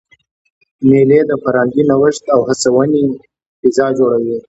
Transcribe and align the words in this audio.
مېلې 0.89 1.19
د 1.29 1.31
فرهنګي 1.43 1.83
نوښت 1.89 2.23
او 2.33 2.39
هڅوني 2.47 3.03
فضا 3.59 3.87
جوړوي. 3.97 4.37